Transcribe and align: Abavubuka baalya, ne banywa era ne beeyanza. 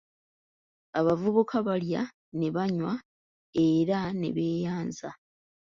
Abavubuka 0.99 1.55
baalya, 1.67 2.01
ne 2.39 2.47
banywa 2.55 2.93
era 3.67 3.99
ne 4.19 4.29
beeyanza. 4.35 5.09